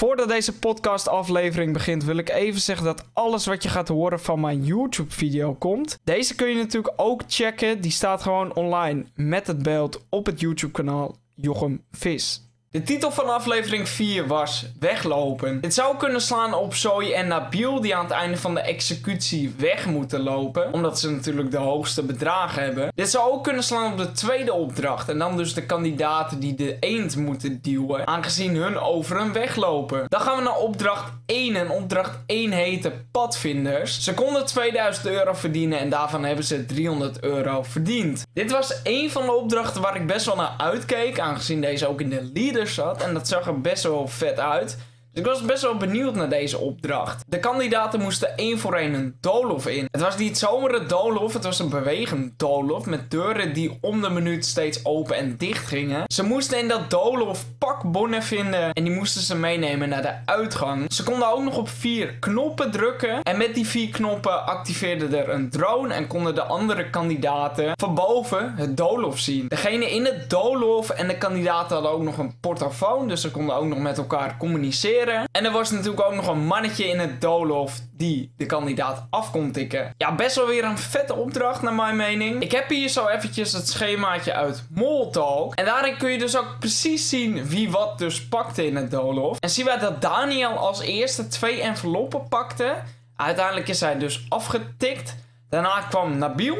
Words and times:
Voordat 0.00 0.28
deze 0.28 0.58
podcast 0.58 1.08
aflevering 1.08 1.72
begint 1.72 2.04
wil 2.04 2.16
ik 2.16 2.28
even 2.30 2.60
zeggen 2.60 2.84
dat 2.84 3.04
alles 3.12 3.46
wat 3.46 3.62
je 3.62 3.68
gaat 3.68 3.88
horen 3.88 4.20
van 4.20 4.40
mijn 4.40 4.64
YouTube 4.64 5.10
video 5.10 5.54
komt. 5.54 5.98
Deze 6.04 6.34
kun 6.34 6.48
je 6.48 6.54
natuurlijk 6.54 6.94
ook 6.96 7.22
checken. 7.28 7.80
Die 7.80 7.90
staat 7.90 8.22
gewoon 8.22 8.54
online 8.54 9.04
met 9.14 9.46
het 9.46 9.62
beeld 9.62 10.06
op 10.08 10.26
het 10.26 10.40
YouTube 10.40 10.72
kanaal 10.72 11.16
Jochem 11.34 11.84
Vis. 11.90 12.49
De 12.72 12.82
titel 12.82 13.10
van 13.10 13.34
aflevering 13.34 13.88
4 13.88 14.26
was 14.26 14.66
Weglopen. 14.80 15.60
Dit 15.60 15.74
zou 15.74 15.96
kunnen 15.96 16.20
slaan 16.20 16.54
op 16.54 16.74
Zoe 16.74 17.14
en 17.14 17.28
Nabil 17.28 17.80
die 17.80 17.96
aan 17.96 18.04
het 18.04 18.12
einde 18.12 18.36
van 18.36 18.54
de 18.54 18.60
executie 18.60 19.54
weg 19.58 19.86
moeten 19.86 20.20
lopen. 20.20 20.72
Omdat 20.72 21.00
ze 21.00 21.10
natuurlijk 21.10 21.50
de 21.50 21.56
hoogste 21.56 22.02
bedragen 22.02 22.62
hebben. 22.62 22.88
Dit 22.94 23.10
zou 23.10 23.32
ook 23.32 23.44
kunnen 23.44 23.62
slaan 23.62 23.92
op 23.92 23.98
de 23.98 24.12
tweede 24.12 24.52
opdracht. 24.52 25.08
En 25.08 25.18
dan 25.18 25.36
dus 25.36 25.54
de 25.54 25.66
kandidaten 25.66 26.40
die 26.40 26.54
de 26.54 26.76
eend 26.80 27.16
moeten 27.16 27.58
duwen. 27.62 28.06
Aangezien 28.06 28.56
hun 28.56 28.78
over 28.78 29.16
een 29.16 29.32
weg 29.32 29.56
lopen. 29.56 30.04
Dan 30.08 30.20
gaan 30.20 30.36
we 30.36 30.42
naar 30.42 30.58
opdracht 30.58 31.12
1. 31.26 31.56
En 31.56 31.70
opdracht 31.70 32.18
1 32.26 32.52
heette 32.52 32.92
Padvinders. 33.10 34.04
Ze 34.04 34.14
konden 34.14 34.46
2000 34.46 35.06
euro 35.06 35.32
verdienen 35.32 35.78
en 35.78 35.88
daarvan 35.90 36.24
hebben 36.24 36.44
ze 36.44 36.64
300 36.64 37.22
euro 37.22 37.62
verdiend. 37.62 38.26
Dit 38.32 38.50
was 38.50 38.82
één 38.82 39.10
van 39.10 39.24
de 39.24 39.32
opdrachten 39.32 39.82
waar 39.82 39.96
ik 39.96 40.06
best 40.06 40.26
wel 40.26 40.36
naar 40.36 40.54
uitkeek. 40.56 41.18
Aangezien 41.18 41.60
deze 41.60 41.86
ook 41.86 42.00
in 42.00 42.10
de 42.10 42.30
leader 42.34 42.58
En 43.02 43.14
dat 43.14 43.28
zag 43.28 43.46
er 43.46 43.60
best 43.60 43.82
wel 43.82 44.08
vet 44.08 44.38
uit. 44.38 44.78
Dus 45.12 45.22
ik 45.22 45.26
was 45.26 45.44
best 45.44 45.62
wel 45.62 45.76
benieuwd 45.76 46.14
naar 46.14 46.28
deze 46.28 46.58
opdracht. 46.58 47.24
De 47.26 47.38
kandidaten 47.38 48.00
moesten 48.00 48.36
één 48.36 48.58
voor 48.58 48.74
één 48.74 48.94
een 48.94 49.16
doolhof 49.20 49.66
in. 49.66 49.88
Het 49.90 50.00
was 50.00 50.16
niet 50.16 50.38
zomaar 50.38 50.74
een 50.74 50.86
doolhof, 50.86 51.32
het 51.32 51.44
was 51.44 51.58
een 51.58 51.68
bewegend 51.68 52.38
doolhof 52.38 52.86
met 52.86 53.10
deuren 53.10 53.54
die 53.54 53.78
om 53.80 54.00
de 54.00 54.10
minuut 54.10 54.46
steeds 54.46 54.84
open 54.84 55.16
en 55.16 55.36
dicht 55.36 55.66
gingen. 55.66 56.04
Ze 56.06 56.22
moesten 56.22 56.58
in 56.58 56.68
dat 56.68 56.90
doolhof 56.90 57.44
pakbonnen 57.58 58.22
vinden 58.22 58.72
en 58.72 58.84
die 58.84 58.92
moesten 58.92 59.22
ze 59.22 59.36
meenemen 59.36 59.88
naar 59.88 60.02
de 60.02 60.14
uitgang. 60.24 60.92
Ze 60.92 61.02
konden 61.02 61.32
ook 61.32 61.42
nog 61.42 61.56
op 61.56 61.68
vier 61.68 62.14
knoppen 62.18 62.70
drukken 62.70 63.22
en 63.22 63.36
met 63.36 63.54
die 63.54 63.66
vier 63.66 63.88
knoppen 63.88 64.46
activeerde 64.46 65.16
er 65.16 65.28
een 65.28 65.50
drone 65.50 65.94
en 65.94 66.06
konden 66.06 66.34
de 66.34 66.42
andere 66.42 66.90
kandidaten 66.90 67.72
van 67.80 67.94
boven 67.94 68.54
het 68.56 68.76
doolhof 68.76 69.18
zien. 69.18 69.48
Degene 69.48 69.90
in 69.90 70.04
het 70.04 70.30
doolhof 70.30 70.90
en 70.90 71.08
de 71.08 71.18
kandidaten 71.18 71.74
hadden 71.74 71.92
ook 71.92 72.02
nog 72.02 72.18
een 72.18 72.34
portofoon, 72.40 73.08
dus 73.08 73.20
ze 73.20 73.30
konden 73.30 73.56
ook 73.56 73.66
nog 73.66 73.78
met 73.78 73.98
elkaar 73.98 74.36
communiceren. 74.36 74.99
En 75.08 75.44
er 75.44 75.50
was 75.50 75.70
natuurlijk 75.70 76.02
ook 76.02 76.14
nog 76.14 76.26
een 76.26 76.46
mannetje 76.46 76.88
in 76.88 76.98
het 76.98 77.20
doolhof 77.20 77.80
die 77.92 78.32
de 78.36 78.46
kandidaat 78.46 79.06
af 79.10 79.30
kon 79.30 79.52
tikken. 79.52 79.94
Ja, 79.96 80.14
best 80.14 80.36
wel 80.36 80.46
weer 80.46 80.64
een 80.64 80.78
vette 80.78 81.14
opdracht 81.14 81.62
naar 81.62 81.74
mijn 81.74 81.96
mening. 81.96 82.42
Ik 82.42 82.52
heb 82.52 82.68
hier 82.68 82.88
zo 82.88 83.06
eventjes 83.06 83.52
het 83.52 83.68
schemaatje 83.68 84.32
uit 84.32 84.64
Moltalk. 84.70 85.54
En 85.54 85.64
daarin 85.64 85.96
kun 85.96 86.10
je 86.10 86.18
dus 86.18 86.36
ook 86.36 86.56
precies 86.58 87.08
zien 87.08 87.46
wie 87.46 87.70
wat 87.70 87.98
dus 87.98 88.28
pakte 88.28 88.66
in 88.66 88.76
het 88.76 88.90
doolhof. 88.90 89.38
En 89.38 89.50
zien 89.50 89.64
wij 89.64 89.78
dat 89.78 90.02
Daniel 90.02 90.50
als 90.50 90.80
eerste 90.80 91.28
twee 91.28 91.60
enveloppen 91.60 92.28
pakte. 92.28 92.74
Uiteindelijk 93.16 93.68
is 93.68 93.80
hij 93.80 93.98
dus 93.98 94.26
afgetikt. 94.28 95.16
Daarna 95.48 95.80
kwam 95.80 96.18
Nabil. 96.18 96.56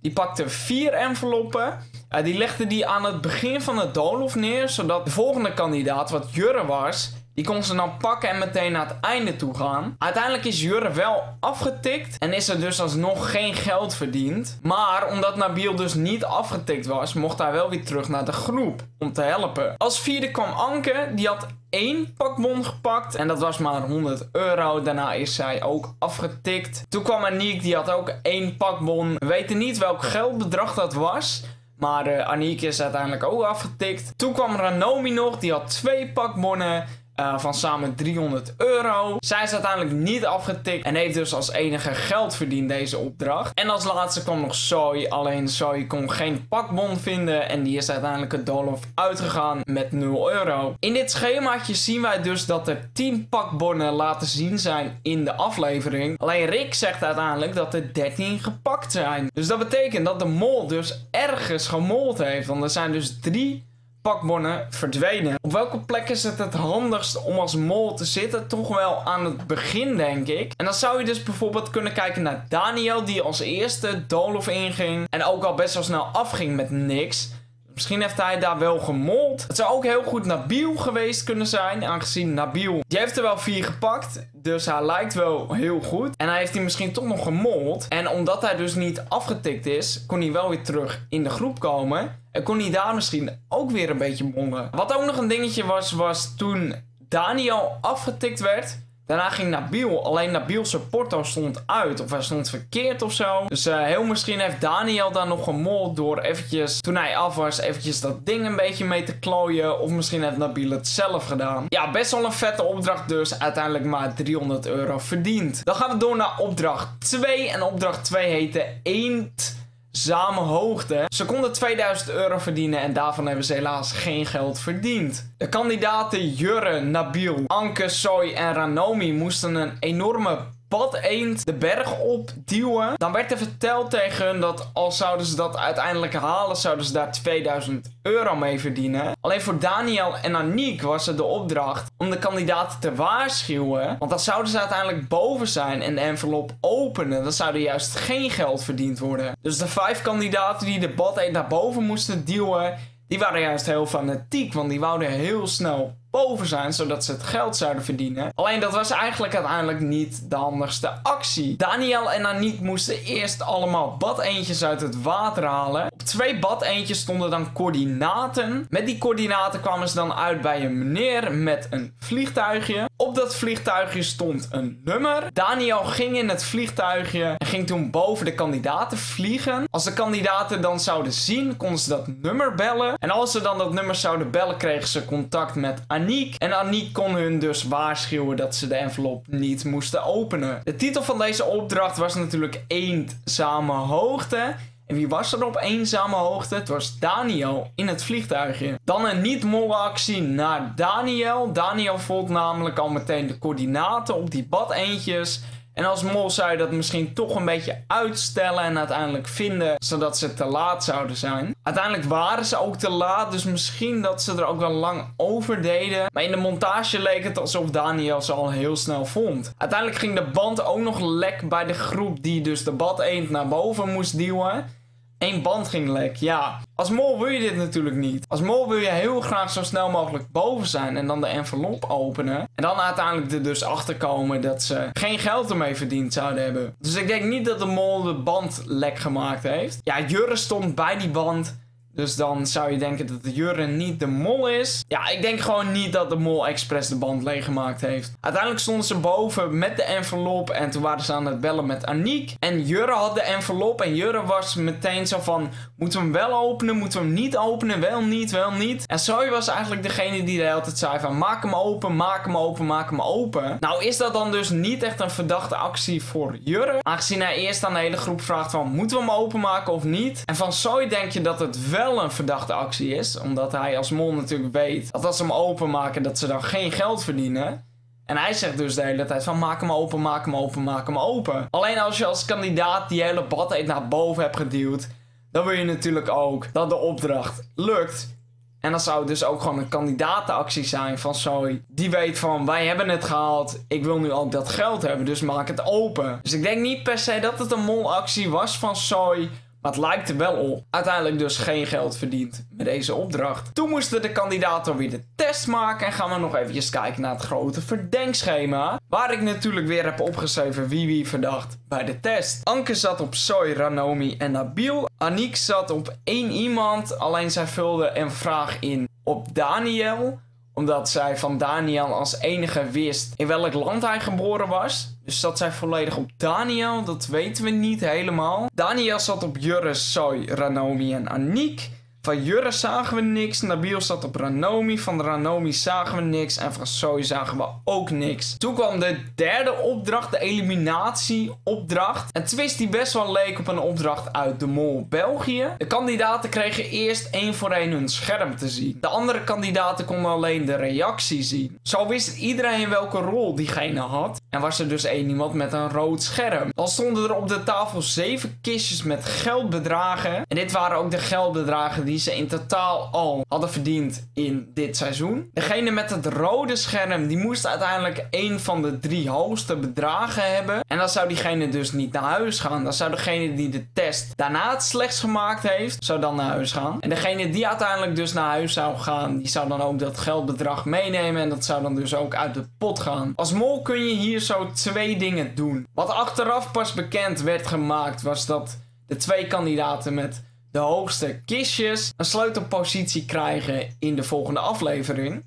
Die 0.00 0.12
pakte 0.12 0.48
vier 0.48 0.92
enveloppen. 0.92 1.78
Uh, 2.10 2.24
die 2.24 2.36
legde 2.38 2.66
die 2.66 2.86
aan 2.86 3.04
het 3.04 3.20
begin 3.20 3.62
van 3.62 3.78
het 3.78 3.94
doolhof 3.94 4.34
neer. 4.34 4.68
Zodat 4.68 5.04
de 5.04 5.10
volgende 5.10 5.54
kandidaat, 5.54 6.10
wat 6.10 6.34
Jurre 6.34 6.66
was, 6.66 7.12
die 7.34 7.44
kon 7.44 7.62
ze 7.62 7.74
dan 7.74 7.96
pakken 7.96 8.28
en 8.28 8.38
meteen 8.38 8.72
naar 8.72 8.88
het 8.88 9.00
einde 9.00 9.36
toe 9.36 9.54
gaan. 9.54 9.96
Uiteindelijk 9.98 10.44
is 10.44 10.62
Jurre 10.62 10.92
wel 10.92 11.22
afgetikt. 11.40 12.18
En 12.18 12.32
is 12.32 12.48
er 12.48 12.60
dus 12.60 12.80
alsnog 12.80 13.30
geen 13.30 13.54
geld 13.54 13.94
verdiend. 13.94 14.58
Maar 14.62 15.08
omdat 15.10 15.36
Nabil 15.36 15.76
dus 15.76 15.94
niet 15.94 16.24
afgetikt 16.24 16.86
was, 16.86 17.12
mocht 17.12 17.38
hij 17.38 17.52
wel 17.52 17.70
weer 17.70 17.84
terug 17.84 18.08
naar 18.08 18.24
de 18.24 18.32
groep. 18.32 18.82
Om 18.98 19.12
te 19.12 19.22
helpen. 19.22 19.76
Als 19.76 20.00
vierde 20.00 20.30
kwam 20.30 20.52
Anke. 20.52 21.08
Die 21.14 21.26
had 21.26 21.46
één 21.70 22.14
pakbon 22.16 22.64
gepakt. 22.64 23.14
En 23.14 23.28
dat 23.28 23.38
was 23.38 23.58
maar 23.58 23.80
100 23.80 24.28
euro. 24.32 24.82
Daarna 24.82 25.12
is 25.12 25.34
zij 25.34 25.62
ook 25.62 25.94
afgetikt. 25.98 26.82
Toen 26.88 27.02
kwam 27.02 27.24
Aniek. 27.24 27.62
Die 27.62 27.74
had 27.74 27.90
ook 27.90 28.12
één 28.22 28.56
pakbon. 28.56 29.16
We 29.18 29.26
weten 29.26 29.58
niet 29.58 29.78
welk 29.78 30.02
geldbedrag 30.02 30.74
dat 30.74 30.94
was. 30.94 31.44
Maar 31.78 32.08
uh, 32.08 32.28
Aniek 32.28 32.62
is 32.62 32.82
uiteindelijk 32.82 33.24
ook 33.24 33.42
afgetikt. 33.42 34.12
Toen 34.16 34.32
kwam 34.32 34.56
Ranomi 34.56 35.10
nog. 35.10 35.38
Die 35.38 35.52
had 35.52 35.70
twee 35.70 36.12
pakbonnen. 36.12 36.86
Uh, 37.20 37.38
van 37.38 37.54
samen 37.54 37.94
300 37.94 38.54
euro. 38.56 39.16
Zij 39.18 39.42
is 39.42 39.52
uiteindelijk 39.52 39.92
niet 39.92 40.24
afgetikt 40.24 40.84
en 40.84 40.94
heeft 40.94 41.14
dus 41.14 41.34
als 41.34 41.52
enige 41.52 41.94
geld 41.94 42.34
verdiend 42.34 42.68
deze 42.68 42.98
opdracht. 42.98 43.54
En 43.54 43.68
als 43.68 43.84
laatste 43.84 44.22
kwam 44.22 44.40
nog 44.40 44.54
Zoe. 44.54 45.10
Alleen 45.10 45.48
Zoe 45.48 45.86
kon 45.86 46.10
geen 46.10 46.48
pakbon 46.48 46.96
vinden 46.96 47.48
en 47.48 47.62
die 47.62 47.76
is 47.76 47.90
uiteindelijk 47.90 48.32
het 48.32 48.46
doolhof 48.46 48.80
uitgegaan 48.94 49.60
met 49.64 49.92
0 49.92 50.32
euro. 50.32 50.74
In 50.78 50.92
dit 50.92 51.10
schemaatje 51.10 51.74
zien 51.74 52.02
wij 52.02 52.22
dus 52.22 52.46
dat 52.46 52.68
er 52.68 52.90
10 52.92 53.28
pakbonnen 53.28 53.92
laten 53.92 54.26
zien 54.26 54.58
zijn 54.58 54.98
in 55.02 55.24
de 55.24 55.34
aflevering. 55.34 56.18
Alleen 56.18 56.46
Rick 56.46 56.74
zegt 56.74 57.02
uiteindelijk 57.02 57.54
dat 57.54 57.74
er 57.74 57.92
13 57.92 58.38
gepakt 58.38 58.92
zijn. 58.92 59.30
Dus 59.34 59.46
dat 59.46 59.58
betekent 59.58 60.06
dat 60.06 60.18
de 60.18 60.26
mol 60.26 60.66
dus 60.66 61.06
ergens 61.10 61.68
gemold 61.68 62.18
heeft. 62.18 62.46
Want 62.46 62.62
er 62.62 62.70
zijn 62.70 62.92
dus 62.92 63.20
3 63.20 63.72
pakbonnen 64.08 64.66
verdwenen. 64.70 65.34
Op 65.40 65.52
welke 65.52 65.78
plek 65.78 66.08
is 66.08 66.22
het 66.22 66.38
het 66.38 66.54
handigst 66.54 67.22
om 67.22 67.38
als 67.38 67.56
mol 67.56 67.94
te 67.94 68.04
zitten? 68.04 68.46
Toch 68.46 68.68
wel 68.68 69.02
aan 69.04 69.24
het 69.24 69.46
begin, 69.46 69.96
denk 69.96 70.28
ik. 70.28 70.52
En 70.56 70.64
dan 70.64 70.74
zou 70.74 70.98
je 70.98 71.04
dus 71.04 71.22
bijvoorbeeld 71.22 71.70
kunnen 71.70 71.92
kijken 71.92 72.22
naar 72.22 72.44
Daniel, 72.48 73.04
die 73.04 73.22
als 73.22 73.40
eerste 73.40 74.06
Dolof 74.06 74.48
inging. 74.48 75.06
En 75.10 75.24
ook 75.24 75.44
al 75.44 75.54
best 75.54 75.74
wel 75.74 75.82
snel 75.82 76.04
afging 76.04 76.56
met 76.56 76.70
niks. 76.70 77.30
Misschien 77.74 78.00
heeft 78.00 78.22
hij 78.22 78.38
daar 78.38 78.58
wel 78.58 78.78
gemold. 78.78 79.44
Het 79.48 79.56
zou 79.56 79.72
ook 79.72 79.84
heel 79.84 80.02
goed 80.02 80.24
Nabil 80.24 80.76
geweest 80.76 81.24
kunnen 81.24 81.46
zijn. 81.46 81.84
Aangezien 81.84 82.34
Nabil, 82.34 82.80
die 82.86 82.98
heeft 82.98 83.16
er 83.16 83.22
wel 83.22 83.38
vier 83.38 83.64
gepakt. 83.64 84.26
Dus 84.32 84.66
hij 84.66 84.84
lijkt 84.84 85.14
wel 85.14 85.52
heel 85.52 85.80
goed. 85.80 86.16
En 86.16 86.28
hij 86.28 86.38
heeft 86.38 86.54
hij 86.54 86.62
misschien 86.62 86.92
toch 86.92 87.04
nog 87.04 87.22
gemold. 87.22 87.86
En 87.88 88.08
omdat 88.08 88.42
hij 88.42 88.56
dus 88.56 88.74
niet 88.74 89.04
afgetikt 89.08 89.66
is, 89.66 90.04
kon 90.06 90.20
hij 90.20 90.32
wel 90.32 90.48
weer 90.48 90.64
terug 90.64 91.06
in 91.08 91.22
de 91.22 91.30
groep 91.30 91.58
komen. 91.58 92.22
En 92.34 92.42
kon 92.42 92.58
hij 92.58 92.70
daar 92.70 92.94
misschien 92.94 93.30
ook 93.48 93.70
weer 93.70 93.90
een 93.90 93.98
beetje 93.98 94.32
mongen. 94.34 94.68
Wat 94.70 94.94
ook 94.94 95.04
nog 95.04 95.16
een 95.16 95.28
dingetje 95.28 95.66
was, 95.66 95.92
was 95.92 96.36
toen 96.36 96.74
Daniel 97.08 97.78
afgetikt 97.80 98.40
werd 98.40 98.78
Daarna 99.06 99.30
ging 99.30 99.50
Nabil, 99.50 100.04
alleen 100.04 100.30
Nabil 100.30 100.66
zijn 100.66 100.88
porto 100.88 101.22
stond 101.22 101.62
uit. 101.66 102.00
Of 102.00 102.10
hij 102.10 102.22
stond 102.22 102.50
verkeerd 102.50 103.02
of 103.02 103.12
zo. 103.12 103.44
Dus 103.46 103.66
uh, 103.66 103.82
heel 103.82 104.04
misschien 104.04 104.40
heeft 104.40 104.60
Daniel 104.60 105.12
dan 105.12 105.28
nog 105.28 105.44
gemold 105.44 105.96
door 105.96 106.18
eventjes, 106.18 106.80
toen 106.80 106.96
hij 106.96 107.16
af 107.16 107.36
was, 107.36 107.58
eventjes 107.58 108.00
dat 108.00 108.26
ding 108.26 108.46
een 108.46 108.56
beetje 108.56 108.84
mee 108.84 109.02
te 109.02 109.18
klooien. 109.18 109.80
Of 109.80 109.90
misschien 109.90 110.22
heeft 110.22 110.36
Nabil 110.36 110.70
het 110.70 110.88
zelf 110.88 111.26
gedaan. 111.26 111.64
Ja, 111.68 111.90
best 111.90 112.10
wel 112.10 112.24
een 112.24 112.32
vette 112.32 112.64
opdracht 112.64 113.08
dus. 113.08 113.38
Uiteindelijk 113.38 113.84
maar 113.84 114.14
300 114.14 114.66
euro 114.66 114.98
verdiend. 114.98 115.64
Dan 115.64 115.74
gaan 115.74 115.90
we 115.90 115.96
door 115.96 116.16
naar 116.16 116.38
opdracht 116.38 116.88
2. 116.98 117.50
En 117.50 117.62
opdracht 117.62 118.04
2 118.04 118.30
heette 118.30 118.66
Eend 118.82 119.62
samen 119.96 120.42
hoogte. 120.42 121.04
Ze 121.14 121.24
konden 121.24 121.52
2000 121.52 122.10
euro 122.10 122.38
verdienen 122.38 122.80
en 122.80 122.92
daarvan 122.92 123.26
hebben 123.26 123.44
ze 123.44 123.54
helaas 123.54 123.92
geen 123.92 124.26
geld 124.26 124.58
verdiend. 124.58 125.34
De 125.36 125.48
kandidaten 125.48 126.28
Jurre, 126.28 126.80
Nabil, 126.80 127.42
Anke, 127.46 127.88
Soy 127.88 128.32
en 128.32 128.52
Ranomi 128.52 129.12
moesten 129.12 129.54
een 129.54 129.72
enorme 129.80 130.38
bad 130.78 130.94
eend 130.94 131.46
de 131.46 131.52
berg 131.52 131.98
opduwen. 132.00 132.92
Dan 132.96 133.12
werd 133.12 133.30
er 133.30 133.38
verteld 133.38 133.90
tegen 133.90 134.26
hun 134.26 134.40
dat 134.40 134.70
als 134.72 134.96
zouden 134.96 135.26
ze 135.26 135.36
dat 135.36 135.56
uiteindelijk 135.56 136.14
halen, 136.14 136.56
zouden 136.56 136.84
ze 136.84 136.92
daar 136.92 137.12
2000 137.12 137.90
euro 138.02 138.36
mee 138.36 138.60
verdienen. 138.60 139.12
Alleen 139.20 139.40
voor 139.40 139.58
Daniel 139.58 140.16
en 140.16 140.36
Aniek 140.36 140.82
was 140.82 141.06
het 141.06 141.16
de 141.16 141.24
opdracht 141.24 141.90
om 141.96 142.10
de 142.10 142.18
kandidaten 142.18 142.80
te 142.80 142.94
waarschuwen. 142.94 143.96
Want 143.98 144.10
dan 144.10 144.20
zouden 144.20 144.50
ze 144.50 144.58
uiteindelijk 144.58 145.08
boven 145.08 145.48
zijn 145.48 145.82
en 145.82 145.94
de 145.94 146.00
envelop 146.00 146.52
openen. 146.60 147.22
Dan 147.22 147.32
zou 147.32 147.54
er 147.54 147.60
juist 147.60 147.96
geen 147.96 148.30
geld 148.30 148.64
verdiend 148.64 148.98
worden. 148.98 149.32
Dus 149.42 149.58
de 149.58 149.68
vijf 149.68 150.02
kandidaten 150.02 150.66
die 150.66 150.80
de 150.80 150.88
bad 150.94 151.16
eend 151.16 151.32
naar 151.32 151.46
boven 151.46 151.82
moesten 151.82 152.24
duwen, 152.24 152.78
die 153.08 153.18
waren 153.18 153.40
juist 153.40 153.66
heel 153.66 153.86
fanatiek. 153.86 154.52
Want 154.52 154.70
die 154.70 154.80
wouden 154.80 155.10
heel 155.10 155.46
snel 155.46 155.94
boven 156.14 156.46
zijn, 156.46 156.72
zodat 156.72 157.04
ze 157.04 157.12
het 157.12 157.22
geld 157.22 157.56
zouden 157.56 157.84
verdienen. 157.84 158.32
Alleen 158.34 158.60
dat 158.60 158.72
was 158.72 158.90
eigenlijk 158.90 159.34
uiteindelijk 159.34 159.80
niet 159.80 160.30
de 160.30 160.36
handigste 160.36 160.92
actie. 161.02 161.56
Daniel 161.56 162.12
en 162.12 162.26
Aniek 162.26 162.60
moesten 162.60 163.02
eerst 163.04 163.42
allemaal 163.42 163.96
badeentjes 163.96 164.64
uit 164.64 164.80
het 164.80 165.02
water 165.02 165.44
halen. 165.44 165.92
Op 165.92 166.02
twee 166.02 166.38
badeentjes 166.38 167.00
stonden 167.00 167.30
dan 167.30 167.52
coördinaten. 167.52 168.66
Met 168.68 168.86
die 168.86 168.98
coördinaten 168.98 169.60
kwamen 169.60 169.88
ze 169.88 169.94
dan 169.94 170.12
uit 170.12 170.40
bij 170.40 170.64
een 170.64 170.78
meneer 170.78 171.32
met 171.32 171.66
een 171.70 171.94
vliegtuigje. 171.98 172.88
Op 172.96 173.14
dat 173.14 173.34
vliegtuigje 173.34 174.02
stond 174.02 174.48
een 174.50 174.80
nummer. 174.84 175.30
Daniel 175.32 175.84
ging 175.84 176.18
in 176.18 176.28
het 176.28 176.44
vliegtuigje 176.44 177.34
en 177.38 177.46
ging 177.46 177.66
toen 177.66 177.90
boven 177.90 178.24
de 178.24 178.34
kandidaten 178.34 178.98
vliegen. 178.98 179.64
Als 179.70 179.84
de 179.84 179.92
kandidaten 179.92 180.60
dan 180.60 180.80
zouden 180.80 181.12
zien, 181.12 181.56
konden 181.56 181.78
ze 181.78 181.88
dat 181.88 182.06
nummer 182.06 182.54
bellen. 182.54 182.94
En 182.98 183.10
als 183.10 183.32
ze 183.32 183.40
dan 183.40 183.58
dat 183.58 183.72
nummer 183.72 183.94
zouden 183.94 184.30
bellen, 184.30 184.56
kregen 184.56 184.88
ze 184.88 185.04
contact 185.04 185.54
met 185.54 185.82
Aniek. 185.86 186.02
Aniek. 186.04 186.34
En 186.38 186.58
Aniek 186.58 186.92
kon 186.92 187.14
hun 187.14 187.38
dus 187.38 187.62
waarschuwen 187.62 188.36
dat 188.36 188.54
ze 188.54 188.66
de 188.66 188.74
envelop 188.74 189.26
niet 189.26 189.64
moesten 189.64 190.04
openen. 190.04 190.60
De 190.64 190.76
titel 190.76 191.02
van 191.02 191.18
deze 191.18 191.44
opdracht 191.44 191.96
was 191.96 192.14
natuurlijk 192.14 192.64
Eend 192.68 193.20
samen 193.24 193.76
hoogte. 193.76 194.54
En 194.86 194.96
wie 194.96 195.08
was 195.08 195.32
er 195.32 195.44
op 195.44 195.56
eenzame 195.60 196.14
hoogte? 196.14 196.54
Het 196.54 196.68
was 196.68 196.98
Daniel 196.98 197.70
in 197.74 197.88
het 197.88 198.04
vliegtuigje. 198.04 198.78
Dan 198.84 199.04
een 199.04 199.20
niet-mollenactie 199.20 200.22
naar 200.22 200.72
Daniel. 200.76 201.52
Daniel 201.52 201.98
volgt 201.98 202.30
namelijk 202.30 202.78
al 202.78 202.88
meteen 202.88 203.26
de 203.26 203.38
coördinaten 203.38 204.14
op 204.14 204.30
die 204.30 204.46
bad-eentjes. 204.46 205.42
En 205.74 205.84
als 205.84 206.02
mol 206.02 206.30
zou 206.30 206.50
je 206.50 206.56
dat 206.56 206.70
misschien 206.70 207.14
toch 207.14 207.34
een 207.34 207.44
beetje 207.44 207.84
uitstellen 207.86 208.62
en 208.62 208.78
uiteindelijk 208.78 209.28
vinden, 209.28 209.74
zodat 209.78 210.18
ze 210.18 210.34
te 210.34 210.44
laat 210.44 210.84
zouden 210.84 211.16
zijn. 211.16 211.54
Uiteindelijk 211.62 212.04
waren 212.04 212.44
ze 212.44 212.60
ook 212.60 212.76
te 212.76 212.90
laat, 212.90 213.32
dus 213.32 213.44
misschien 213.44 214.02
dat 214.02 214.22
ze 214.22 214.32
er 214.32 214.46
ook 214.46 214.58
wel 214.58 214.72
lang 214.72 215.12
over 215.16 215.62
deden. 215.62 216.06
Maar 216.12 216.22
in 216.22 216.30
de 216.30 216.36
montage 216.36 216.98
leek 216.98 217.24
het 217.24 217.38
alsof 217.38 217.70
Daniel 217.70 218.22
ze 218.22 218.32
al 218.32 218.50
heel 218.50 218.76
snel 218.76 219.06
vond. 219.06 219.52
Uiteindelijk 219.58 220.00
ging 220.00 220.14
de 220.14 220.30
band 220.32 220.64
ook 220.64 220.78
nog 220.78 221.00
lek 221.00 221.48
bij 221.48 221.64
de 221.64 221.74
groep 221.74 222.22
die 222.22 222.40
dus 222.40 222.64
de 222.64 222.72
bad 222.72 223.00
eend 223.00 223.30
naar 223.30 223.48
boven 223.48 223.92
moest 223.92 224.16
duwen. 224.18 224.82
Eén 225.24 225.42
band 225.42 225.68
ging 225.68 225.88
lek, 225.88 226.16
ja. 226.16 226.60
Als 226.74 226.90
mol 226.90 227.18
wil 227.18 227.28
je 227.28 227.40
dit 227.40 227.56
natuurlijk 227.56 227.96
niet. 227.96 228.24
Als 228.28 228.40
mol 228.40 228.68
wil 228.68 228.78
je 228.78 228.90
heel 228.90 229.20
graag 229.20 229.50
zo 229.50 229.62
snel 229.62 229.90
mogelijk 229.90 230.24
boven 230.32 230.66
zijn 230.66 230.96
en 230.96 231.06
dan 231.06 231.20
de 231.20 231.26
envelop 231.26 231.84
openen. 231.88 232.38
En 232.54 232.62
dan 232.62 232.80
uiteindelijk 232.80 233.32
er 233.32 233.42
dus 233.42 233.64
achter 233.64 233.96
komen 233.96 234.40
dat 234.40 234.62
ze 234.62 234.88
geen 234.92 235.18
geld 235.18 235.50
ermee 235.50 235.76
verdiend 235.76 236.12
zouden 236.12 236.42
hebben. 236.42 236.74
Dus 236.78 236.94
ik 236.94 237.06
denk 237.06 237.24
niet 237.24 237.44
dat 237.44 237.58
de 237.58 237.66
mol 237.66 238.02
de 238.02 238.14
band 238.14 238.62
lek 238.66 238.98
gemaakt 238.98 239.42
heeft. 239.42 239.78
Ja, 239.82 240.00
Jurre 240.00 240.36
stond 240.36 240.74
bij 240.74 240.98
die 240.98 241.10
band. 241.10 241.62
Dus 241.94 242.16
dan 242.16 242.46
zou 242.46 242.72
je 242.72 242.78
denken 242.78 243.06
dat 243.06 243.34
Jurre 243.34 243.66
niet 243.66 244.00
de 244.00 244.06
mol 244.06 244.48
is. 244.48 244.84
Ja, 244.88 245.08
ik 245.08 245.22
denk 245.22 245.40
gewoon 245.40 245.72
niet 245.72 245.92
dat 245.92 246.10
de 246.10 246.16
mol 246.16 246.46
expres 246.46 246.88
de 246.88 246.96
band 246.96 247.22
leeggemaakt 247.22 247.80
heeft. 247.80 248.12
Uiteindelijk 248.20 248.62
stonden 248.62 248.84
ze 248.84 248.98
boven 248.98 249.58
met 249.58 249.76
de 249.76 249.82
envelop 249.82 250.50
en 250.50 250.70
toen 250.70 250.82
waren 250.82 251.04
ze 251.04 251.12
aan 251.12 251.26
het 251.26 251.40
bellen 251.40 251.66
met 251.66 251.86
Aniek. 251.86 252.34
En 252.38 252.62
Jurre 252.62 252.92
had 252.92 253.14
de 253.14 253.22
envelop 253.22 253.80
en 253.80 253.94
Jurre 253.94 254.24
was 254.24 254.54
meteen 254.54 255.06
zo 255.06 255.18
van, 255.20 255.50
moeten 255.76 255.98
we 255.98 256.04
hem 256.04 256.14
wel 256.14 256.38
openen, 256.38 256.76
moeten 256.76 257.00
we 257.00 257.06
hem 257.06 257.14
niet 257.14 257.36
openen, 257.36 257.80
wel 257.80 258.02
niet, 258.02 258.30
wel 258.30 258.50
niet. 258.50 258.86
En 258.86 258.98
Zoe 258.98 259.30
was 259.30 259.48
eigenlijk 259.48 259.82
degene 259.82 260.24
die 260.24 260.38
de 260.38 260.44
hele 260.44 260.60
tijd 260.60 260.78
zei 260.78 261.00
van, 261.00 261.18
maak 261.18 261.42
hem 261.42 261.54
open, 261.54 261.96
maak 261.96 262.24
hem 262.24 262.36
open, 262.36 262.66
maak 262.66 262.90
hem 262.90 263.00
open. 263.00 263.56
Nou 263.60 263.84
is 263.84 263.96
dat 263.96 264.12
dan 264.12 264.30
dus 264.30 264.50
niet 264.50 264.82
echt 264.82 265.00
een 265.00 265.10
verdachte 265.10 265.56
actie 265.56 266.02
voor 266.02 266.36
Jurre. 266.44 266.78
Aangezien 266.82 267.22
hij 267.22 267.36
eerst 267.36 267.64
aan 267.64 267.74
de 267.74 267.80
hele 267.80 267.96
groep 267.96 268.20
vraagt 268.20 268.50
van, 268.50 268.68
moeten 268.68 268.96
we 268.96 269.02
hem 269.02 269.12
openmaken 269.12 269.72
of 269.72 269.84
niet? 269.84 270.22
En 270.24 270.36
van 270.36 270.52
Zoe 270.52 270.86
denk 270.86 271.10
je 271.12 271.20
dat 271.20 271.40
het 271.40 271.70
wel 271.70 271.83
wel 271.92 272.02
een 272.02 272.10
verdachte 272.10 272.52
actie 272.52 272.94
is. 272.94 273.18
Omdat 273.18 273.52
hij 273.52 273.76
als 273.76 273.90
mol 273.90 274.12
natuurlijk 274.12 274.52
weet 274.52 274.92
dat 274.92 275.04
als 275.04 275.16
ze 275.16 275.22
hem 275.22 275.32
openmaken, 275.32 276.02
dat 276.02 276.18
ze 276.18 276.26
dan 276.26 276.42
geen 276.42 276.72
geld 276.72 277.04
verdienen. 277.04 277.64
En 278.06 278.16
hij 278.16 278.32
zegt 278.32 278.58
dus 278.58 278.74
de 278.74 278.82
hele 278.82 279.04
tijd 279.04 279.24
van 279.24 279.38
maak 279.38 279.60
hem 279.60 279.72
open, 279.72 280.00
maak 280.00 280.24
hem 280.24 280.36
open, 280.36 280.62
maak 280.62 280.86
hem 280.86 280.98
open. 280.98 281.46
Alleen 281.50 281.78
als 281.78 281.98
je 281.98 282.06
als 282.06 282.24
kandidaat 282.24 282.88
die 282.88 283.02
hele 283.02 283.24
bad 283.24 283.62
naar 283.66 283.88
boven 283.88 284.22
hebt 284.22 284.36
geduwd, 284.36 284.88
dan 285.30 285.44
wil 285.44 285.54
je 285.54 285.64
natuurlijk 285.64 286.08
ook 286.08 286.52
dat 286.52 286.68
de 286.68 286.76
opdracht 286.76 287.50
lukt. 287.54 288.12
En 288.60 288.70
dan 288.70 288.80
zou 288.80 289.06
dus 289.06 289.24
ook 289.24 289.42
gewoon 289.42 289.58
een 289.58 289.68
kandidatenactie 289.68 290.64
zijn 290.64 290.98
van 290.98 291.14
Zoe. 291.14 291.62
Die 291.68 291.90
weet 291.90 292.18
van 292.18 292.46
wij 292.46 292.66
hebben 292.66 292.88
het 292.88 293.04
gehaald. 293.04 293.64
Ik 293.68 293.84
wil 293.84 293.98
nu 293.98 294.12
ook 294.12 294.32
dat 294.32 294.48
geld 294.48 294.82
hebben. 294.82 295.06
Dus 295.06 295.20
maak 295.20 295.48
het 295.48 295.64
open. 295.64 296.18
Dus 296.22 296.32
ik 296.32 296.42
denk 296.42 296.60
niet 296.60 296.82
per 296.82 296.98
se 296.98 297.18
dat 297.20 297.38
het 297.38 297.52
een 297.52 297.64
molactie 297.64 298.30
was 298.30 298.58
van 298.58 298.76
Zoe. 298.76 299.28
Maar 299.64 299.72
het 299.72 299.82
lijkt 299.82 300.08
er 300.08 300.16
wel 300.16 300.34
op. 300.34 300.64
Uiteindelijk 300.70 301.18
dus 301.18 301.38
geen 301.38 301.66
geld 301.66 301.96
verdiend 301.96 302.46
met 302.50 302.66
deze 302.66 302.94
opdracht. 302.94 303.54
Toen 303.54 303.68
moesten 303.68 304.02
de 304.02 304.12
kandidaten 304.12 304.76
weer 304.76 304.90
de 304.90 305.04
test 305.16 305.46
maken. 305.46 305.86
En 305.86 305.92
gaan 305.92 306.10
we 306.10 306.18
nog 306.18 306.36
eventjes 306.36 306.70
kijken 306.70 307.02
naar 307.02 307.14
het 307.14 307.22
grote 307.22 307.60
verdenkschema. 307.60 308.80
Waar 308.88 309.12
ik 309.12 309.20
natuurlijk 309.20 309.66
weer 309.66 309.84
heb 309.84 310.00
opgeschreven 310.00 310.68
wie 310.68 310.86
wie 310.86 311.08
verdacht 311.08 311.58
bij 311.68 311.84
de 311.84 312.00
test. 312.00 312.44
Anke 312.44 312.74
zat 312.74 313.00
op 313.00 313.14
Soy, 313.14 313.52
Ranomi 313.52 314.16
en 314.16 314.30
Nabil. 314.30 314.88
Aniek 314.98 315.36
zat 315.36 315.70
op 315.70 315.96
één 316.04 316.30
iemand. 316.30 316.98
Alleen 316.98 317.30
zij 317.30 317.46
vulde 317.46 317.98
een 317.98 318.10
vraag 318.10 318.58
in 318.60 318.88
op 319.04 319.34
Daniel 319.34 320.18
omdat 320.54 320.88
zij 320.88 321.16
van 321.16 321.38
Daniel 321.38 321.86
als 321.86 322.20
enige 322.20 322.70
wist 322.70 323.12
in 323.16 323.26
welk 323.26 323.52
land 323.52 323.82
hij 323.82 324.00
geboren 324.00 324.48
was. 324.48 324.96
Dus 325.04 325.20
zat 325.20 325.38
zij 325.38 325.52
volledig 325.52 325.96
op 325.96 326.10
Daniel, 326.16 326.84
dat 326.84 327.06
weten 327.06 327.44
we 327.44 327.50
niet 327.50 327.80
helemaal. 327.80 328.46
Daniel 328.54 328.98
zat 328.98 329.22
op 329.22 329.36
Jurre, 329.38 329.74
Soy, 329.74 330.24
Ranomi 330.24 330.94
en 330.94 331.08
Aniek. 331.08 331.70
Van 332.04 332.22
Jurre 332.22 332.50
zagen 332.50 332.96
we 332.96 333.02
niks. 333.02 333.40
Nabil 333.40 333.80
zat 333.80 334.04
op 334.04 334.16
Ranomi. 334.16 334.78
Van 334.78 335.02
Ranomi 335.02 335.52
zagen 335.52 335.96
we 335.96 336.02
niks. 336.02 336.36
En 336.36 336.52
van 336.52 336.66
Soy 336.66 337.02
zagen 337.02 337.36
we 337.36 337.46
ook 337.64 337.90
niks. 337.90 338.36
Toen 338.38 338.54
kwam 338.54 338.80
de 338.80 338.96
derde 339.14 339.52
opdracht, 339.52 340.10
de 340.10 340.18
eliminatieopdracht. 340.18 342.16
Een 342.16 342.24
twist 342.24 342.58
die 342.58 342.68
best 342.68 342.92
wel 342.92 343.12
leek 343.12 343.38
op 343.38 343.48
een 343.48 343.58
opdracht 343.58 344.12
uit 344.12 344.40
de 344.40 344.46
Mol 344.46 344.86
België. 344.88 345.48
De 345.58 345.66
kandidaten 345.66 346.30
kregen 346.30 346.64
eerst 346.64 347.08
één 347.10 347.34
voor 347.34 347.50
één 347.50 347.70
hun 347.70 347.88
scherm 347.88 348.36
te 348.36 348.48
zien. 348.48 348.78
De 348.80 348.88
andere 348.88 349.24
kandidaten 349.24 349.84
konden 349.84 350.10
alleen 350.10 350.44
de 350.44 350.56
reactie 350.56 351.22
zien. 351.22 351.58
Zo 351.62 351.86
wist 351.86 352.16
iedereen 352.16 352.68
welke 352.68 352.98
rol 352.98 353.34
diegene 353.34 353.80
had. 353.80 354.20
En 354.34 354.40
was 354.40 354.58
er 354.58 354.68
dus 354.68 354.84
één 354.84 355.08
iemand 355.08 355.34
met 355.34 355.52
een 355.52 355.70
rood 355.70 356.02
scherm. 356.02 356.50
Dan 356.54 356.68
stonden 356.68 357.04
er 357.04 357.14
op 357.14 357.28
de 357.28 357.42
tafel 357.42 357.82
zeven 357.82 358.38
kistjes 358.40 358.82
met 358.82 359.04
geldbedragen. 359.04 360.14
En 360.14 360.36
dit 360.36 360.52
waren 360.52 360.76
ook 360.76 360.90
de 360.90 360.98
geldbedragen 360.98 361.84
die 361.84 361.98
ze 361.98 362.16
in 362.16 362.26
totaal 362.26 362.88
al 362.92 363.24
hadden 363.28 363.50
verdiend 363.50 364.08
in 364.14 364.50
dit 364.54 364.76
seizoen. 364.76 365.30
Degene 365.32 365.70
met 365.70 365.90
het 365.90 366.06
rode 366.06 366.56
scherm, 366.56 367.06
die 367.06 367.18
moest 367.18 367.46
uiteindelijk 367.46 368.06
een 368.10 368.40
van 368.40 368.62
de 368.62 368.78
drie 368.78 369.10
hoogste 369.10 369.56
bedragen 369.56 370.34
hebben. 370.34 370.60
En 370.66 370.78
dan 370.78 370.88
zou 370.88 371.08
diegene 371.08 371.48
dus 371.48 371.72
niet 371.72 371.92
naar 371.92 372.02
huis 372.02 372.40
gaan. 372.40 372.64
Dan 372.64 372.72
zou 372.72 372.90
degene 372.90 373.34
die 373.34 373.48
de 373.48 373.72
test 373.72 374.12
daarna 374.16 374.50
het 374.50 374.62
slechts 374.62 375.00
gemaakt 375.00 375.48
heeft, 375.48 375.84
zou 375.84 376.00
dan 376.00 376.16
naar 376.16 376.30
huis 376.30 376.52
gaan. 376.52 376.80
En 376.80 376.88
degene 376.88 377.30
die 377.30 377.48
uiteindelijk 377.48 377.96
dus 377.96 378.12
naar 378.12 378.30
huis 378.30 378.52
zou 378.52 378.76
gaan, 378.76 379.18
die 379.18 379.28
zou 379.28 379.48
dan 379.48 379.60
ook 379.60 379.78
dat 379.78 379.98
geldbedrag 379.98 380.64
meenemen. 380.64 381.22
En 381.22 381.28
dat 381.28 381.44
zou 381.44 381.62
dan 381.62 381.74
dus 381.74 381.94
ook 381.94 382.14
uit 382.14 382.34
de 382.34 382.44
pot 382.58 382.80
gaan. 382.80 383.12
Als 383.16 383.32
mol 383.32 383.62
kun 383.62 383.84
je 383.84 383.94
hier 383.94 384.22
zo 384.24 384.50
twee 384.50 384.96
dingen 384.96 385.34
doen. 385.34 385.66
Wat 385.74 385.88
achteraf 385.88 386.50
pas 386.50 386.72
bekend 386.72 387.20
werd 387.20 387.46
gemaakt, 387.46 388.02
was 388.02 388.26
dat 388.26 388.58
de 388.86 388.96
twee 388.96 389.26
kandidaten 389.26 389.94
met 389.94 390.22
de 390.52 390.58
hoogste 390.58 391.20
kistjes 391.24 391.92
een 391.96 392.04
sleutelpositie 392.04 393.04
krijgen 393.04 393.76
in 393.78 393.96
de 393.96 394.02
volgende 394.02 394.40
aflevering. 394.40 395.24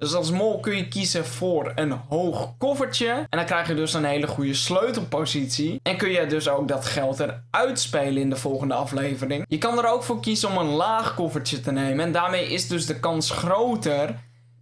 Dus 0.00 0.14
als 0.14 0.30
mol 0.30 0.60
kun 0.60 0.76
je 0.76 0.88
kiezen 0.88 1.26
voor 1.26 1.72
een 1.74 1.92
hoog 2.08 2.54
koffertje. 2.58 3.08
En 3.08 3.38
dan 3.38 3.44
krijg 3.44 3.68
je 3.68 3.74
dus 3.74 3.94
een 3.94 4.04
hele 4.04 4.26
goede 4.26 4.54
sleutelpositie. 4.54 5.80
En 5.82 5.96
kun 5.96 6.10
je 6.10 6.26
dus 6.26 6.48
ook 6.48 6.68
dat 6.68 6.84
geld 6.84 7.20
eruit 7.20 7.80
spelen 7.80 8.22
in 8.22 8.30
de 8.30 8.36
volgende 8.36 8.74
aflevering. 8.74 9.44
Je 9.48 9.58
kan 9.58 9.78
er 9.78 9.90
ook 9.90 10.02
voor 10.02 10.20
kiezen 10.20 10.48
om 10.50 10.56
een 10.56 10.74
laag 10.74 11.14
koffertje 11.14 11.60
te 11.60 11.72
nemen. 11.72 12.04
En 12.04 12.12
daarmee 12.12 12.48
is 12.48 12.68
dus 12.68 12.86
de 12.86 13.00
kans 13.00 13.30
groter 13.30 14.14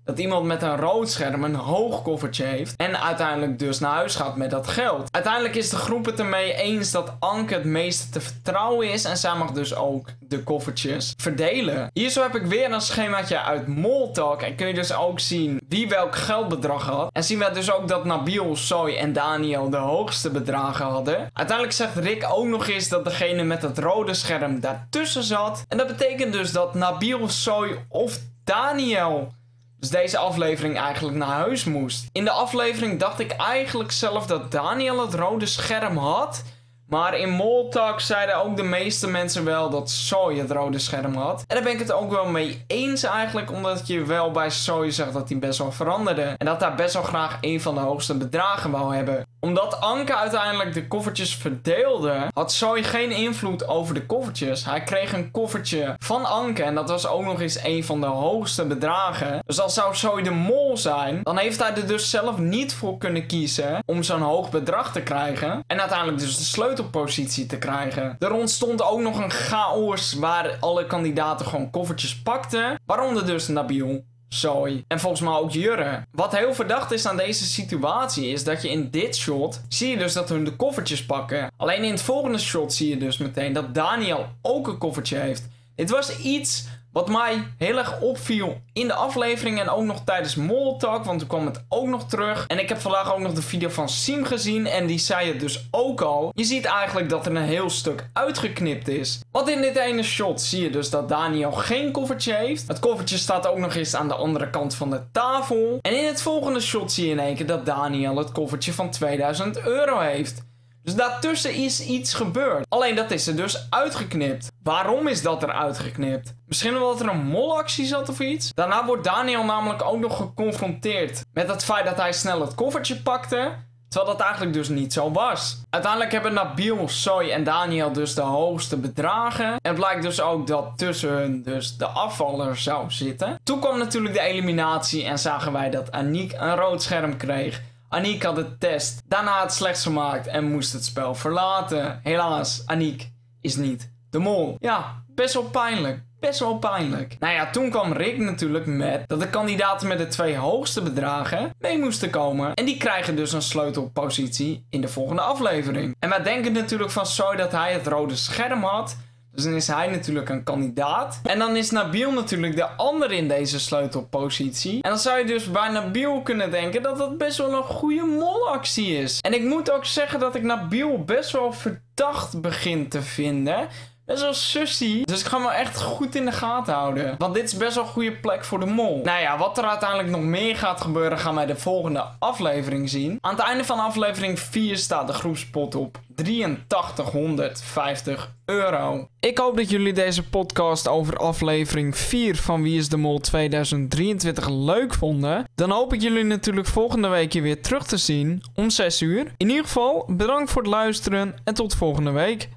dat 0.09 0.19
iemand 0.19 0.45
met 0.45 0.63
een 0.63 0.77
rood 0.77 1.11
scherm 1.11 1.45
een 1.45 1.55
hoog 1.55 2.03
koffertje 2.03 2.45
heeft 2.45 2.77
en 2.77 3.01
uiteindelijk 3.01 3.59
dus 3.59 3.79
naar 3.79 3.95
huis 3.95 4.15
gaat 4.15 4.37
met 4.37 4.51
dat 4.51 4.69
geld. 4.69 5.09
Uiteindelijk 5.11 5.57
is 5.57 5.69
de 5.69 5.77
groep 5.77 6.05
het 6.05 6.19
ermee 6.19 6.55
eens 6.55 6.91
dat 6.91 7.13
Anke 7.19 7.55
het 7.55 7.65
meeste 7.65 8.11
te 8.11 8.21
vertrouwen 8.21 8.93
is 8.93 9.05
en 9.05 9.17
zij 9.17 9.35
mag 9.35 9.51
dus 9.51 9.75
ook 9.75 10.09
de 10.21 10.43
koffertjes 10.43 11.15
verdelen. 11.17 11.91
Hier 11.93 12.11
zo 12.11 12.23
heb 12.23 12.35
ik 12.35 12.43
weer 12.43 12.73
een 12.73 12.81
schemaatje 12.81 13.43
uit 13.43 13.67
Moltalk 13.67 14.43
en 14.43 14.55
kun 14.55 14.67
je 14.67 14.75
dus 14.75 14.95
ook 14.95 15.21
zien 15.21 15.61
wie 15.69 15.89
welk 15.89 16.17
geldbedrag 16.17 16.87
had. 16.87 17.11
En 17.13 17.25
zien 17.25 17.39
we 17.39 17.51
dus 17.53 17.73
ook 17.73 17.89
dat 17.89 18.05
Nabil, 18.05 18.57
Soy 18.57 18.95
en 18.95 19.13
Daniel 19.13 19.71
de 19.71 19.77
hoogste 19.77 20.31
bedragen 20.31 20.87
hadden. 20.87 21.31
Uiteindelijk 21.33 21.77
zegt 21.77 21.97
Rick 21.97 22.27
ook 22.31 22.47
nog 22.47 22.69
eens 22.69 22.89
dat 22.89 23.05
degene 23.05 23.43
met 23.43 23.63
het 23.63 23.79
rode 23.79 24.15
scherm 24.15 24.61
daartussen 24.61 25.23
zat. 25.23 25.65
En 25.69 25.77
dat 25.77 25.87
betekent 25.87 26.33
dus 26.33 26.53
dat 26.53 26.75
Nabil, 26.75 27.29
Soy 27.29 27.85
of 27.89 28.19
Daniel 28.45 29.37
dus 29.81 29.91
deze 29.91 30.19
aflevering 30.19 30.79
eigenlijk 30.79 31.17
naar 31.17 31.29
huis 31.29 31.65
moest. 31.65 32.07
In 32.13 32.25
de 32.25 32.31
aflevering 32.31 32.99
dacht 32.99 33.21
ik 33.21 33.33
eigenlijk 33.33 33.93
zelf 33.93 34.27
dat 34.27 34.51
Daniel 34.53 35.01
het 35.01 35.15
rode 35.15 35.47
scherm 35.47 35.97
had. 35.97 36.43
Maar 36.89 37.19
in 37.19 37.31
Moltalk 37.31 38.01
zeiden 38.01 38.43
ook 38.45 38.57
de 38.57 38.63
meeste 38.63 39.09
mensen 39.09 39.45
wel 39.45 39.71
dat 39.71 39.91
Soy 39.91 40.39
het 40.39 40.51
rode 40.51 40.79
scherm 40.79 41.15
had. 41.15 41.45
En 41.47 41.55
daar 41.55 41.65
ben 41.65 41.73
ik 41.73 41.79
het 41.79 41.93
ook 41.93 42.11
wel 42.11 42.27
mee 42.27 42.65
eens 42.67 43.03
eigenlijk. 43.03 43.53
Omdat 43.53 43.87
je 43.87 44.05
wel 44.05 44.31
bij 44.31 44.51
Soy 44.51 44.91
zegt 44.91 45.13
dat 45.13 45.29
hij 45.29 45.39
best 45.39 45.59
wel 45.59 45.73
veranderde. 45.73 46.35
En 46.39 46.47
dat 46.47 46.61
hij 46.61 46.75
best 46.75 46.95
wel 46.95 47.03
graag 47.03 47.39
een 47.41 47.61
van 47.61 47.75
de 47.75 47.81
hoogste 47.81 48.17
bedragen 48.17 48.71
wou 48.71 48.95
hebben. 48.95 49.27
Omdat 49.41 49.81
Anke 49.81 50.17
uiteindelijk 50.17 50.75
de 50.75 50.89
koffertjes 50.89 51.35
verdeelde, 51.35 52.27
had 52.35 52.53
Soy 52.53 52.83
geen 52.83 53.11
invloed 53.11 53.69
over 53.69 53.95
de 53.95 54.07
koffertjes. 54.07 54.65
Hij 54.65 54.83
kreeg 54.83 55.13
een 55.13 55.31
koffertje 55.31 55.95
van 55.99 56.25
Anke 56.25 56.63
en 56.63 56.75
dat 56.75 56.89
was 56.89 57.07
ook 57.09 57.25
nog 57.25 57.41
eens 57.41 57.65
een 57.65 57.85
van 57.85 58.01
de 58.01 58.07
hoogste 58.07 58.67
bedragen. 58.67 59.43
Dus 59.47 59.61
als 59.61 59.75
zou 59.75 59.95
Soy 59.95 60.23
de 60.23 60.31
mol 60.31 60.77
zijn, 60.77 61.21
dan 61.23 61.39
heeft 61.39 61.59
hij 61.59 61.75
er 61.75 61.87
dus 61.87 62.11
zelf 62.11 62.39
niet 62.39 62.75
voor 62.75 62.99
kunnen 62.99 63.27
kiezen 63.27 63.83
om 63.87 64.03
zo'n 64.03 64.21
hoog 64.21 64.51
bedrag 64.51 64.93
te 64.93 65.01
krijgen. 65.01 65.65
En 65.67 65.81
uiteindelijk 65.81 66.19
dus 66.19 66.37
de 66.37 66.45
sleutelpositie 66.79 67.47
te 67.47 67.59
krijgen. 67.59 68.17
Er 68.19 68.33
ontstond 68.33 68.83
ook 68.83 69.01
nog 69.01 69.19
een 69.19 69.31
chaos 69.31 70.13
waar 70.13 70.57
alle 70.61 70.87
kandidaten 70.87 71.47
gewoon 71.47 71.71
koffertjes 71.71 72.23
pakten. 72.23 72.81
Waaronder 72.87 73.27
dus 73.27 73.49
Nabil 73.49 74.05
Zoe. 74.29 74.85
En 74.89 75.01
volgens 75.01 75.23
mij 75.23 75.33
ook 75.33 75.51
Jurre. 75.51 76.07
Wat 76.11 76.37
heel 76.37 76.55
verdacht 76.55 76.93
is 76.93 77.07
aan 77.07 77.17
deze 77.17 77.45
situatie 77.45 78.29
is 78.29 78.45
dat 78.45 78.63
je 78.63 78.71
in 78.71 78.91
dit 78.91 79.17
shot 79.17 79.61
zie 79.69 79.89
je 79.89 79.97
dus 79.97 80.13
dat 80.13 80.29
hun 80.29 80.45
de 80.45 80.57
koffertjes 80.57 81.07
pakken. 81.07 81.51
Alleen 81.57 81.85
in 81.85 81.91
het 81.91 82.03
volgende 82.03 82.39
shot 82.39 82.73
zie 82.73 82.89
je 82.89 82.97
dus 82.97 83.19
meteen 83.19 83.53
dat 83.53 83.75
Daniel 83.75 84.27
ook 84.43 84.69
een 84.69 84.79
koffertje 84.79 85.17
heeft. 85.17 85.49
Dit 85.75 85.91
was 85.91 86.19
iets 86.19 86.65
wat 86.99 87.09
mij 87.09 87.47
heel 87.59 87.79
erg 87.79 88.01
opviel 88.01 88.61
in 88.73 88.87
de 88.87 88.95
aflevering 88.95 89.61
en 89.61 89.69
ook 89.69 89.85
nog 89.85 90.05
tijdens 90.05 90.35
Moltalk, 90.35 91.05
want 91.05 91.19
toen 91.19 91.29
kwam 91.29 91.47
het 91.47 91.65
ook 91.69 91.87
nog 91.87 92.09
terug. 92.09 92.47
En 92.47 92.59
ik 92.59 92.69
heb 92.69 92.79
vandaag 92.79 93.15
ook 93.15 93.21
nog 93.21 93.33
de 93.33 93.43
video 93.43 93.69
van 93.69 93.89
Sim 93.89 94.25
gezien 94.25 94.67
en 94.67 94.87
die 94.87 94.99
zei 94.99 95.29
het 95.29 95.41
dus 95.41 95.69
ook 95.71 96.01
al. 96.01 96.31
Je 96.35 96.45
ziet 96.45 96.65
eigenlijk 96.65 97.09
dat 97.09 97.27
er 97.27 97.37
een 97.37 97.43
heel 97.43 97.71
stuk 97.71 98.09
uitgeknipt 98.13 98.89
is. 98.89 99.21
Want 99.31 99.49
in 99.49 99.61
dit 99.61 99.77
ene 99.77 100.03
shot 100.03 100.41
zie 100.41 100.63
je 100.63 100.71
dus 100.71 100.91
dat 100.91 101.09
Daniel 101.09 101.53
geen 101.53 101.93
koffertje 101.93 102.35
heeft. 102.35 102.69
Het 102.69 102.79
koffertje 102.79 103.17
staat 103.17 103.47
ook 103.47 103.59
nog 103.59 103.75
eens 103.75 103.95
aan 103.95 104.09
de 104.09 104.15
andere 104.15 104.51
kant 104.51 104.75
van 104.75 104.91
de 104.91 105.01
tafel. 105.13 105.79
En 105.81 105.99
in 105.99 106.07
het 106.07 106.23
volgende 106.23 106.61
shot 106.61 106.93
zie 106.93 107.05
je 107.05 107.11
in 107.11 107.19
één 107.19 107.35
keer 107.35 107.47
dat 107.47 107.67
Daniel 107.67 108.17
het 108.17 108.33
koffertje 108.33 108.73
van 108.73 108.91
2000 108.91 109.61
euro 109.61 109.99
heeft. 109.99 110.47
Dus 110.89 110.97
daartussen 110.97 111.55
is 111.55 111.81
iets 111.81 112.15
gebeurd. 112.15 112.67
Alleen 112.69 112.95
dat 112.95 113.11
is 113.11 113.27
er 113.27 113.37
dus 113.37 113.67
uitgeknipt. 113.71 114.53
Waarom 114.63 115.07
is 115.07 115.23
dat 115.23 115.43
er 115.43 115.53
uitgeknipt? 115.53 116.35
Misschien 116.47 116.77
omdat 116.77 117.01
er 117.01 117.09
een 117.09 117.27
molactie 117.27 117.87
zat 117.87 118.09
of 118.09 118.21
iets? 118.21 118.51
Daarna 118.55 118.85
wordt 118.85 119.05
Daniel 119.05 119.45
namelijk 119.45 119.83
ook 119.83 119.99
nog 119.99 120.17
geconfronteerd 120.17 121.25
met 121.33 121.49
het 121.49 121.65
feit 121.65 121.85
dat 121.85 121.97
hij 121.97 122.13
snel 122.13 122.41
het 122.41 122.55
koffertje 122.55 123.03
pakte. 123.03 123.51
Terwijl 123.89 124.13
dat 124.13 124.23
eigenlijk 124.23 124.53
dus 124.53 124.69
niet 124.69 124.93
zo 124.93 125.13
was. 125.13 125.63
Uiteindelijk 125.71 126.13
hebben 126.13 126.33
Nabil, 126.33 126.89
Soy 126.89 127.31
en 127.31 127.45
Daniel 127.45 127.93
dus 127.93 128.15
de 128.15 128.21
hoogste 128.21 128.77
bedragen. 128.77 129.57
En 129.63 129.75
blijkt 129.75 130.03
dus 130.03 130.21
ook 130.21 130.47
dat 130.47 130.73
tussen 130.77 131.11
hun 131.11 131.43
dus 131.43 131.77
de 131.77 131.87
afvaller 131.87 132.57
zou 132.57 132.91
zitten. 132.91 133.37
Toen 133.43 133.61
kwam 133.61 133.79
natuurlijk 133.79 134.15
de 134.15 134.21
eliminatie 134.21 135.05
en 135.05 135.19
zagen 135.19 135.53
wij 135.53 135.71
dat 135.71 135.93
Aniek 135.93 136.33
een 136.33 136.57
rood 136.57 136.83
scherm 136.83 137.17
kreeg. 137.17 137.63
Aniek 137.89 138.23
had 138.23 138.37
de 138.37 138.59
test 138.59 139.03
daarna 139.07 139.43
het 139.43 139.53
slechts 139.53 139.83
gemaakt 139.83 140.27
en 140.27 140.51
moest 140.51 140.73
het 140.73 140.85
spel 140.85 141.15
verlaten. 141.15 142.01
Helaas, 142.03 142.63
Aniek 142.67 143.11
is 143.41 143.57
niet 143.57 143.91
de 144.11 144.19
mol. 144.19 144.57
Ja, 144.61 145.03
best 145.15 145.35
wel 145.35 145.43
pijnlijk. 145.43 146.07
Best 146.21 146.41
wel 146.41 146.59
pijnlijk. 146.59 147.17
Nou 147.19 147.35
ja, 147.35 147.51
toen 147.51 147.71
kwam 147.71 147.93
Rick 147.93 148.19
natuurlijk 148.19 148.67
met 148.67 149.09
dat 149.09 149.21
de 149.21 149.29
kandidaten 149.29 149.89
met 149.89 149.99
de 149.99 150.07
twee 150.07 150.37
hoogste 150.37 150.83
bedragen 150.83 151.55
mee 151.59 151.79
moesten 151.79 152.11
komen. 152.11 152.55
En 152.55 152.65
die 152.65 152.77
krijgen 152.77 153.17
dus 153.17 153.33
een 153.33 153.43
sleutelpositie 153.43 154.67
in 154.71 154.81
de 154.81 154.89
volgende 154.89 155.23
aflevering. 155.23 155.97
En 155.99 156.09
wij 156.09 156.23
denken 156.23 156.53
natuurlijk 156.53 156.91
van 156.91 157.07
zo 157.07 157.35
dat 157.35 157.53
hij 157.53 157.73
het 157.73 157.87
rode 157.87 158.17
scherm 158.17 158.63
had. 158.63 158.97
Dus 159.39 159.47
dan 159.47 159.57
is 159.57 159.67
hij 159.67 159.91
natuurlijk 159.91 160.29
een 160.29 160.45
kandidaat. 160.45 161.21
En 161.23 161.39
dan 161.39 161.57
is 161.57 161.71
Nabil 161.71 162.13
natuurlijk 162.13 162.57
de 162.57 162.67
andere 162.69 163.17
in 163.17 163.29
deze 163.29 163.61
sleutelpositie. 163.61 164.83
En 164.83 164.91
dan 164.91 164.99
zou 164.99 165.19
je 165.19 165.25
dus 165.25 165.51
bij 165.51 165.69
Nabil 165.69 166.23
kunnen 166.23 166.51
denken 166.51 166.83
dat 166.83 166.99
dat 166.99 167.19
best 167.19 167.39
wel 167.39 167.53
een 167.53 167.63
goede 167.63 168.03
molactie 168.03 168.97
is. 168.97 169.21
En 169.21 169.35
ik 169.35 169.43
moet 169.43 169.71
ook 169.71 169.85
zeggen 169.85 170.21
dat 170.21 170.35
ik 170.35 170.43
Nabil 170.43 171.05
best 171.05 171.31
wel 171.31 171.53
verdacht 171.53 172.41
begin 172.41 172.89
te 172.89 173.03
vinden. 173.03 173.69
Best 174.09 174.23
wel 174.23 174.35
sussy. 174.35 175.03
Dus 175.05 175.21
ik 175.21 175.27
ga 175.27 175.39
me 175.39 175.51
echt 175.51 175.83
goed 175.83 176.15
in 176.15 176.25
de 176.25 176.33
gaten 176.33 176.75
houden. 176.75 177.15
Want 177.19 177.35
dit 177.35 177.45
is 177.45 177.57
best 177.57 177.75
wel 177.75 177.85
een 177.85 177.91
goede 177.91 178.13
plek 178.13 178.45
voor 178.45 178.61
de 178.61 178.67
mol. 178.67 179.01
Nou 179.05 179.21
ja, 179.21 179.39
wat 179.39 179.59
er 179.59 179.65
uiteindelijk 179.65 180.11
nog 180.11 180.21
meer 180.21 180.57
gaat 180.57 180.81
gebeuren, 180.81 181.19
gaan 181.19 181.35
wij 181.35 181.47
de 181.47 181.57
volgende 181.57 182.05
aflevering 182.19 182.91
zien. 182.91 183.19
Aan 183.21 183.35
het 183.35 183.45
einde 183.45 183.65
van 183.65 183.79
aflevering 183.79 184.41
4 184.41 184.77
staat 184.77 185.07
de 185.07 185.13
groepspot 185.13 185.75
op 185.75 186.01
8350 186.15 188.35
euro. 188.45 189.09
Ik 189.21 189.39
hoop 189.39 189.57
dat 189.57 189.71
jullie 189.71 189.93
deze 189.93 190.29
podcast 190.29 190.89
over 190.89 191.17
aflevering 191.17 191.97
4 191.97 192.37
van 192.37 192.63
Wie 192.63 192.79
is 192.79 192.89
de 192.89 192.97
Mol 192.97 193.19
2023 193.19 194.49
leuk 194.49 194.95
vonden. 194.95 195.45
Dan 195.55 195.71
hoop 195.71 195.93
ik 195.93 196.01
jullie 196.01 196.25
natuurlijk 196.25 196.67
volgende 196.67 197.09
week 197.09 197.33
weer 197.33 197.63
terug 197.63 197.87
te 197.87 197.97
zien 197.97 198.43
om 198.55 198.71
6 198.71 199.03
uur. 199.03 199.33
In 199.37 199.49
ieder 199.49 199.65
geval, 199.65 200.05
bedankt 200.07 200.51
voor 200.51 200.63
het 200.63 200.71
luisteren 200.71 201.35
en 201.45 201.55
tot 201.55 201.75
volgende 201.75 202.11
week. 202.11 202.49